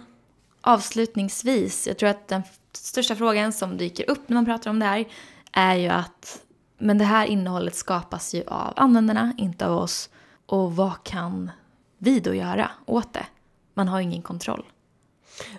avslutningsvis, 0.62 1.88
jag 1.88 1.98
tror 1.98 2.10
att 2.10 2.28
den 2.28 2.44
största 2.74 3.16
frågan 3.16 3.54
som 3.54 3.78
dyker 3.78 4.10
upp 4.10 4.30
när 4.30 4.36
man 4.36 4.46
pratar 4.46 4.70
om 4.70 4.80
det 4.80 4.86
här 4.86 5.08
är 5.52 5.76
ju 5.76 5.88
att 5.88 6.42
men 6.78 6.98
det 6.98 7.06
här 7.06 7.26
innehållet 7.26 7.76
skapas 7.76 8.34
ju 8.34 8.44
av 8.48 8.74
användarna, 8.76 9.34
inte 9.38 9.68
av 9.68 9.78
oss. 9.78 10.10
Och 10.46 10.76
vad 10.76 11.04
kan 11.04 11.52
vi 11.98 12.20
då 12.20 12.34
göra 12.34 12.72
åt 12.86 13.14
det? 13.14 13.26
Man 13.74 13.88
har 13.88 14.00
ju 14.00 14.04
ingen 14.04 14.22
kontroll. 14.22 14.66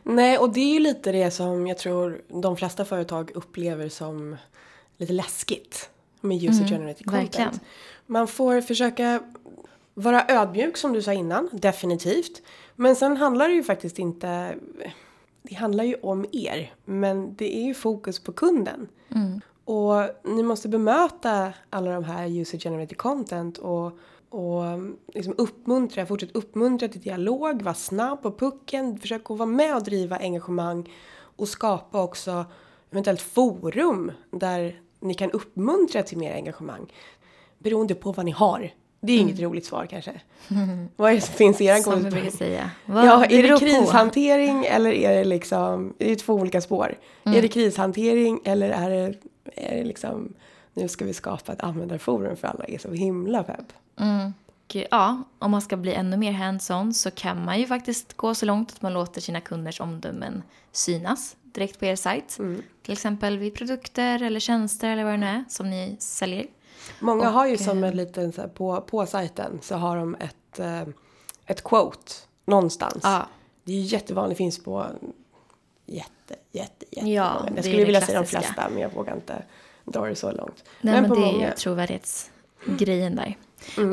Nej, 0.03 0.39
och 0.39 0.53
det 0.53 0.61
är 0.61 0.73
ju 0.73 0.79
lite 0.79 1.13
det 1.13 1.31
som 1.31 1.67
jag 1.67 1.79
tror 1.79 2.23
de 2.29 2.57
flesta 2.57 2.85
företag 2.85 3.31
upplever 3.35 3.89
som 3.89 4.37
lite 4.97 5.13
läskigt 5.13 5.91
med 6.21 6.45
user 6.45 6.69
generated 6.69 7.07
content. 7.07 7.25
verkligen. 7.25 7.61
Man 8.07 8.29
får 8.29 8.61
försöka 8.61 9.21
vara 9.95 10.25
ödmjuk 10.29 10.77
som 10.77 10.93
du 10.93 11.03
sa 11.03 11.13
innan, 11.13 11.49
definitivt. 11.53 12.43
Men 12.77 12.97
sen 12.97 13.17
handlar 13.17 13.49
det 13.49 13.55
ju 13.55 13.63
faktiskt 13.63 13.99
inte, 13.99 14.55
det 15.43 15.55
handlar 15.55 15.85
ju 15.85 15.95
om 15.95 16.27
er, 16.33 16.75
men 16.85 17.35
det 17.35 17.57
är 17.59 17.63
ju 17.63 17.75
fokus 17.75 18.19
på 18.21 18.33
kunden. 18.33 18.89
Och 19.69 20.03
ni 20.25 20.43
måste 20.43 20.69
bemöta 20.69 21.53
alla 21.71 21.91
de 21.91 22.05
här 22.05 22.41
user 22.41 22.59
generated 22.59 22.97
content 22.99 23.59
och, 23.59 23.87
och 24.29 24.63
liksom 25.15 25.35
uppmuntra, 25.39 26.07
fortsätt 26.07 26.37
uppmuntra 26.37 26.89
till 26.89 27.01
dialog, 27.01 27.63
var 27.63 27.75
snabb 27.75 28.23
på 28.23 28.33
pucken, 28.33 28.99
försök 28.99 29.31
att 29.31 29.39
vara 29.39 29.47
med 29.49 29.77
och 29.77 29.83
driva 29.83 30.17
engagemang 30.17 30.89
och 31.37 31.49
skapa 31.49 32.03
också 32.03 32.45
eventuellt 32.91 33.21
forum 33.23 34.13
där 34.31 34.81
ni 35.01 35.15
kan 35.15 35.31
uppmuntra 35.31 36.03
till 36.03 36.19
mer 36.19 36.35
engagemang. 36.35 36.93
Beroende 37.59 37.95
på 37.95 38.13
vad 38.13 38.25
ni 38.25 38.31
har. 38.33 38.71
Det 39.01 39.13
är 39.13 39.19
inget 39.19 39.41
roligt 39.41 39.67
svar 39.67 39.87
kanske. 39.87 40.21
Vad 40.97 41.11
är 41.11 41.15
det 41.15 41.21
som 41.21 41.35
finns 41.35 41.61
i 41.61 41.65
er 41.65 41.77
Som 41.77 42.05
vi 42.05 42.11
brukar 42.11 42.31
säga. 42.31 42.71
Vad- 42.87 43.05
Ja, 43.07 43.25
är 43.25 43.43
det 43.43 43.49
på. 43.49 43.59
krishantering 43.59 44.65
eller 44.65 44.93
är 44.93 45.17
det 45.17 45.25
liksom, 45.25 45.95
det 45.99 46.11
är 46.13 46.17
två 46.17 46.35
olika 46.35 46.61
spår. 46.61 46.99
Är 47.25 47.43
det 47.43 47.49
krishantering 47.49 48.41
eller 48.45 48.71
är 48.71 48.91
det, 48.91 49.15
är 49.57 49.77
det 49.77 49.85
liksom, 49.85 50.33
nu 50.75 50.89
ska 50.89 51.05
vi 51.05 51.15
skapa 51.15 51.53
ett 51.53 51.61
användarforum 51.61 52.37
för 52.37 52.49
alla 52.49 52.65
är 52.65 52.79
så 52.79 52.93
himla 52.93 53.43
pepp. 53.43 53.73
Och 54.69 54.77
ja, 54.91 55.23
om 55.39 55.51
man 55.51 55.63
ska 55.63 55.77
bli 55.77 55.95
ännu 55.95 56.17
mer 56.17 56.33
hands-on 56.33 56.95
så 56.95 57.11
kan 57.11 57.45
man 57.45 57.61
ju 57.61 57.67
faktiskt 57.67 58.17
gå 58.17 58.35
så 58.35 58.47
långt 58.47 58.73
att 58.73 58.83
man 58.83 58.93
låter 58.93 59.21
sina 59.21 59.41
kunders 59.41 59.81
omdömen 59.81 60.43
synas 60.73 61.37
direkt 61.43 61.79
på 61.79 61.85
er 61.85 61.97
sajt. 61.97 62.39
Till 62.83 62.93
exempel 62.93 63.39
vid 63.39 63.55
produkter 63.55 64.23
eller 64.23 64.41
tjänster 64.41 64.89
eller 64.89 65.05
vad 65.05 65.13
det 65.13 65.17
nu 65.17 65.27
är 65.27 65.45
som 65.49 65.71
ni 65.71 65.97
säljer. 65.99 66.47
Många 67.01 67.29
Och, 67.29 67.35
har 67.35 67.47
ju 67.47 67.57
som 67.57 67.85
eh, 67.85 67.91
en 67.91 67.97
liten, 67.97 68.33
så 68.33 68.41
här, 68.41 68.49
på, 68.49 68.81
på 68.81 69.07
sajten 69.07 69.59
så 69.63 69.75
har 69.75 69.97
de 69.97 70.15
ett, 70.15 70.59
eh, 70.59 70.83
ett 71.47 71.65
quote 71.65 72.13
någonstans. 72.45 73.01
Ja. 73.03 73.27
Det 73.65 73.73
är 73.73 73.77
ju 73.77 73.83
jättevanligt, 73.83 74.39
finns 74.39 74.65
på 74.65 74.87
jätte, 75.89 76.35
jätte, 76.53 76.85
jätte 76.91 77.09
Ja, 77.11 77.35
många. 77.39 77.51
är 77.51 77.57
Jag 77.57 77.65
skulle 77.65 77.85
vilja 77.85 78.01
säga 78.01 78.21
de 78.21 78.27
flesta 78.27 78.69
men 78.71 78.79
jag 78.83 78.93
vågar 78.95 79.15
inte 79.15 79.43
dra 79.85 80.07
det 80.07 80.15
så 80.17 80.33
långt. 80.33 80.65
Nej, 80.81 81.01
men, 81.01 81.11
på 81.11 81.15
det 81.17 81.21
är 81.29 81.33
många. 81.33 81.47
ju 81.49 81.53
trovärdighetsgrejen 81.55 83.17
där. 83.17 83.37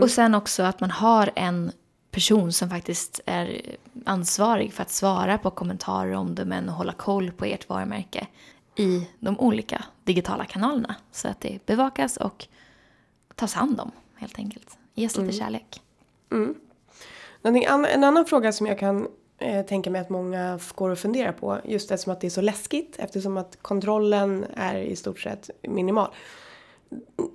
Och 0.02 0.12
sen 0.12 0.36
också 0.36 0.64
att 0.64 0.80
man 0.80 0.92
har 0.92 1.32
en 1.36 1.72
person 2.12 2.52
som 2.54 2.70
faktiskt 2.70 3.20
är 3.26 3.62
ansvarig 4.06 4.74
för 4.74 4.82
att 4.82 4.90
svara 4.92 5.38
på 5.38 5.52
kommentarer 5.52 6.14
omdömen 6.14 6.70
och 6.70 6.76
hålla 6.76 6.94
koll 6.94 7.32
på 7.32 7.46
ert 7.46 7.70
varumärke 7.70 8.28
i 8.76 9.08
de 9.20 9.40
olika 9.40 9.84
digitala 10.04 10.46
kanalerna. 10.46 10.96
Så 11.12 11.28
att 11.28 11.42
det 11.42 11.66
bevakas 11.66 12.18
och 12.18 12.48
tas 13.36 13.54
hand 13.54 13.80
om 13.80 13.92
helt 14.16 14.40
enkelt. 14.40 14.78
Ges 14.94 15.18
lite 15.18 15.34
kärlek. 15.34 15.82
Någonting 17.42 17.66
an- 17.66 17.86
en 17.86 18.04
annan 18.04 18.26
fråga 18.26 18.52
som 18.52 18.68
jag 18.68 18.80
kan 18.80 19.08
eh, 19.40 19.66
tänka 19.66 19.90
mig 19.90 20.02
att 20.02 20.10
många 20.10 20.60
går 20.76 20.90
och 20.90 21.00
funderar 21.00 21.32
på. 21.32 21.58
Just 21.66 21.92
eftersom 21.92 22.14
att 22.14 22.22
det 22.22 22.28
är 22.28 22.32
så 22.32 22.42
läskigt. 22.42 22.96
Eftersom 23.00 23.38
att 23.38 23.58
kontrollen 23.62 24.46
är 24.56 24.76
i 24.76 24.96
stort 24.96 25.20
sett 25.20 25.50
minimal. 25.62 26.10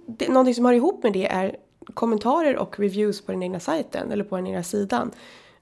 Det, 0.07 0.29
någonting 0.29 0.55
som 0.55 0.65
hör 0.65 0.73
ihop 0.73 1.03
med 1.03 1.13
det 1.13 1.27
är 1.27 1.57
kommentarer 1.95 2.57
och 2.57 2.79
reviews 2.79 3.27
på 3.27 3.33
den 3.33 3.43
egna 3.43 3.61
sajten. 3.61 4.13
Eller 4.13 4.25
på 4.25 4.37
den 4.37 4.47
egna 4.47 4.63
sidan. 4.63 5.11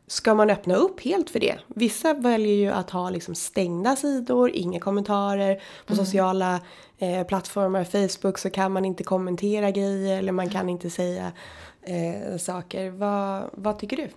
Ska 0.07 0.35
man 0.35 0.51
öppna 0.51 0.75
upp 0.75 1.01
helt 1.01 1.31
för 1.31 1.41
det? 1.41 1.59
Vissa 1.67 2.15
väljer 2.15 2.55
ju 2.55 2.69
att 2.69 2.91
ha 2.91 3.11
liksom 3.11 3.35
stängda 3.35 3.97
sidor, 3.97 4.51
inga 4.51 4.81
kommentarer. 4.81 5.63
På 5.87 5.95
sociala 5.95 6.61
eh, 6.99 7.27
plattformar, 7.27 7.85
Facebook, 7.85 8.39
så 8.39 8.51
kan 8.51 8.73
man 8.73 8.85
inte 8.85 9.05
kommentera 9.05 9.71
grejer 9.71 10.19
eller 10.19 10.33
man 10.33 10.49
kan 10.49 10.69
inte 10.69 10.91
säga 10.91 11.33
eh, 11.83 12.39
saker. 12.39 12.91
Vad, 12.91 13.51
vad 13.53 13.79
tycker 13.79 13.97
du? 13.97 14.09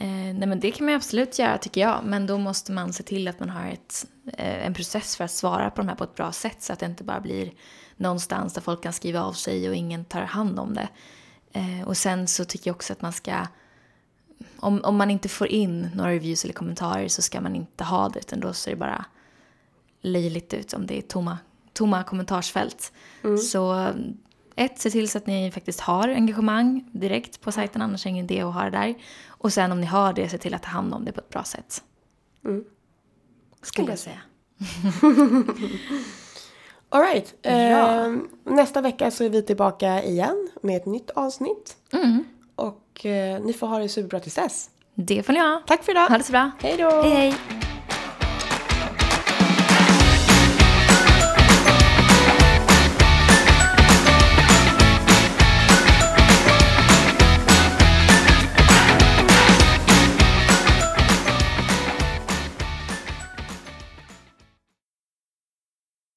Eh, 0.00 0.34
nej 0.34 0.48
men 0.48 0.60
det 0.60 0.70
kan 0.70 0.86
man 0.86 0.94
absolut 0.94 1.38
göra 1.38 1.58
tycker 1.58 1.80
jag. 1.80 2.04
Men 2.04 2.26
då 2.26 2.38
måste 2.38 2.72
man 2.72 2.92
se 2.92 3.02
till 3.02 3.28
att 3.28 3.40
man 3.40 3.48
har 3.48 3.68
ett, 3.68 4.06
eh, 4.26 4.66
en 4.66 4.74
process 4.74 5.16
för 5.16 5.24
att 5.24 5.30
svara 5.30 5.70
på 5.70 5.76
de 5.76 5.88
här 5.88 5.94
på 5.94 6.04
ett 6.04 6.14
bra 6.14 6.32
sätt. 6.32 6.62
Så 6.62 6.72
att 6.72 6.78
det 6.78 6.86
inte 6.86 7.04
bara 7.04 7.20
blir 7.20 7.52
någonstans 7.96 8.54
där 8.54 8.60
folk 8.60 8.82
kan 8.82 8.92
skriva 8.92 9.22
av 9.22 9.32
sig 9.32 9.68
och 9.68 9.74
ingen 9.74 10.04
tar 10.04 10.20
hand 10.20 10.58
om 10.58 10.74
det. 10.74 10.88
Eh, 11.52 11.88
och 11.88 11.96
sen 11.96 12.28
så 12.28 12.44
tycker 12.44 12.70
jag 12.70 12.76
också 12.76 12.92
att 12.92 13.02
man 13.02 13.12
ska... 13.12 13.46
Om, 14.56 14.84
om 14.84 14.96
man 14.96 15.10
inte 15.10 15.28
får 15.28 15.48
in 15.48 15.90
några 15.94 16.10
reviews 16.10 16.44
eller 16.44 16.54
kommentarer 16.54 17.08
så 17.08 17.22
ska 17.22 17.40
man 17.40 17.56
inte 17.56 17.84
ha 17.84 18.08
det. 18.08 18.18
Utan 18.18 18.40
då 18.40 18.52
ser 18.52 18.70
det 18.70 18.76
bara 18.76 19.04
löjligt 20.00 20.54
ut 20.54 20.72
om 20.72 20.86
det 20.86 20.98
är 20.98 21.02
tomma, 21.02 21.38
tomma 21.72 22.02
kommentarsfält. 22.02 22.92
Så 23.50 23.88
ett, 24.56 24.78
se 24.78 24.90
till 24.90 25.08
så 25.08 25.18
att 25.18 25.26
ni 25.26 25.50
faktiskt 25.50 25.80
har 25.80 26.08
engagemang 26.08 26.84
direkt 26.92 27.40
på 27.40 27.52
sajten, 27.52 27.82
annars 27.82 28.06
är 28.06 28.10
det 28.10 28.12
ingen 28.12 28.24
idé 28.24 28.40
att 28.40 28.54
ha 28.54 28.64
det 28.64 28.70
där. 28.70 28.94
Och 29.28 29.52
sen 29.52 29.72
om 29.72 29.80
ni 29.80 29.86
har 29.86 30.12
det, 30.12 30.28
se 30.28 30.38
till 30.38 30.54
att 30.54 30.62
ta 30.62 30.68
hand 30.68 30.94
om 30.94 31.04
det 31.04 31.12
på 31.12 31.20
ett 31.20 31.28
bra 31.28 31.44
sätt. 31.44 31.82
Skulle 33.62 33.88
jag 33.88 33.98
säga. 33.98 34.20
Alright. 36.88 37.34
Ja. 37.42 37.50
Eh, 37.50 38.12
nästa 38.44 38.80
vecka 38.80 39.10
så 39.10 39.24
är 39.24 39.28
vi 39.28 39.42
tillbaka 39.42 40.02
igen 40.02 40.50
med 40.62 40.76
ett 40.76 40.86
nytt 40.86 41.10
avsnitt. 41.10 41.76
Mm. 41.92 42.24
och 42.56 43.06
eh, 43.06 43.40
ni 43.42 43.52
får 43.52 43.66
ha 43.66 43.78
det 43.78 43.88
superbra 43.88 44.20
tills 44.20 44.34
dess. 44.34 44.70
Det 44.94 45.22
får 45.22 45.32
ni 45.32 45.38
ha. 45.38 45.62
Tack 45.66 45.84
för 45.84 45.92
idag! 45.92 46.08
Ha 46.08 46.18
det 46.18 46.24
så 46.24 46.32
bra. 46.32 46.50
Hej 46.60 46.76
då! 46.76 47.02
Hej 47.02 47.10
hej! 47.10 47.69